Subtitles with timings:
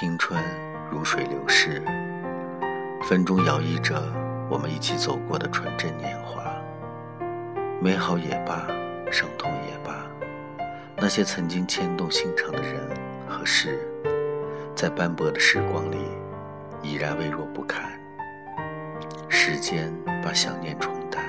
[0.00, 0.40] 青春
[0.92, 1.82] 如水流逝，
[3.02, 4.00] 风中摇曳着
[4.48, 6.54] 我们一起走过的纯真年华。
[7.82, 8.64] 美好也罢，
[9.10, 10.06] 伤痛也罢，
[10.98, 12.80] 那些曾经牵动心肠的人
[13.26, 13.76] 和事，
[14.72, 15.96] 在斑驳的时光里
[16.80, 17.90] 已然微弱不堪。
[19.28, 21.24] 时间把想念冲淡，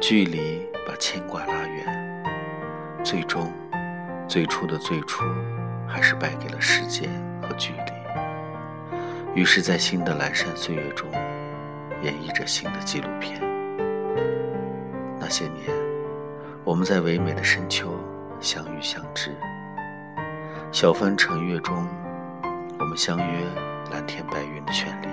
[0.00, 2.24] 距离把牵挂拉远，
[3.04, 3.52] 最终，
[4.26, 5.22] 最初的最初，
[5.86, 7.10] 还是败给了时间。
[9.38, 11.08] 于是，在新的阑珊岁月中，
[12.02, 13.40] 演绎着新的纪录片。
[15.16, 15.70] 那些年，
[16.64, 17.94] 我们在唯美的深秋
[18.40, 19.30] 相遇相知；
[20.72, 21.86] 小风晨月中，
[22.80, 23.24] 我们相约
[23.92, 25.08] 蓝天白云的绚丽。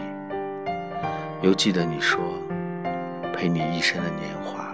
[1.44, 2.20] 犹记得你说，
[3.32, 4.72] 陪你一生的年华，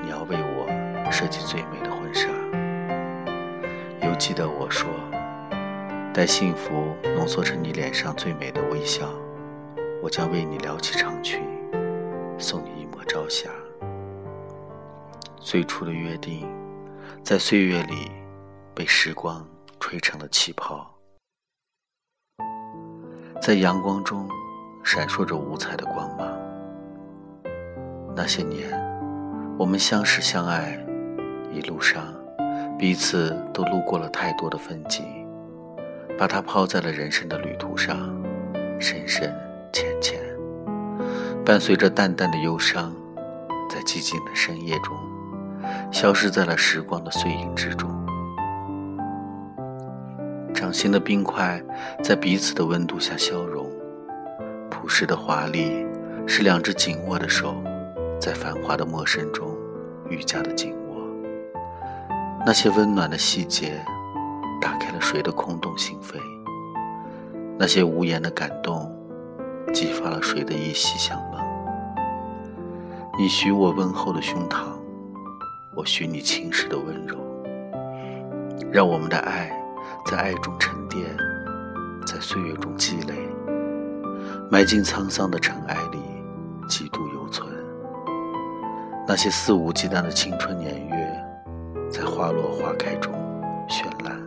[0.00, 2.28] 你要为我设计最美的婚纱。
[4.06, 4.88] 犹记得我说。
[6.18, 9.08] 待幸福浓缩成你脸上最美的微笑，
[10.02, 11.40] 我将为你撩起长裙，
[12.36, 13.48] 送你一抹朝霞。
[15.38, 16.44] 最初的约定，
[17.22, 18.10] 在岁月里
[18.74, 19.46] 被时光
[19.78, 20.92] 吹成了气泡，
[23.40, 24.28] 在阳光中
[24.82, 26.36] 闪烁着五彩的光芒。
[28.16, 28.68] 那些年，
[29.56, 30.84] 我们相识相爱，
[31.52, 32.12] 一路上
[32.76, 35.17] 彼此都路过了太多的风景。
[36.18, 37.96] 把它抛在了人生的旅途上，
[38.80, 39.32] 深深
[39.72, 40.18] 浅浅，
[41.44, 42.92] 伴随着淡淡的忧伤，
[43.70, 44.96] 在寂静的深夜中，
[45.92, 47.88] 消失在了时光的碎影之中。
[50.52, 51.62] 掌心的冰块
[52.02, 53.70] 在彼此的温度下消融，
[54.68, 55.86] 朴实的华丽
[56.26, 57.54] 是两只紧握的手，
[58.20, 59.56] 在繁华的陌生中
[60.10, 60.96] 愈加的紧握。
[62.44, 63.80] 那些温暖的细节。
[65.00, 66.16] 谁的空洞心扉？
[67.58, 68.94] 那些无言的感动，
[69.72, 71.40] 激发了谁的一袭香梦？
[73.18, 74.66] 你许我温厚的胸膛，
[75.74, 77.16] 我许你青石的温柔。
[78.70, 79.50] 让我们的爱
[80.04, 81.04] 在爱中沉淀，
[82.06, 83.14] 在岁月中积累，
[84.50, 85.98] 埋进沧桑的尘埃里，
[86.68, 87.48] 几度犹存。
[89.06, 91.24] 那些肆无忌惮的青春年月，
[91.90, 93.12] 在花落花开中
[93.68, 94.17] 绚烂。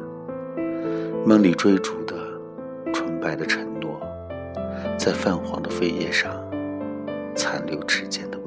[1.23, 2.15] 梦里追逐的
[2.91, 4.01] 纯白的承诺，
[4.97, 6.31] 在泛黄的扉页上
[7.35, 8.41] 残留指尖的。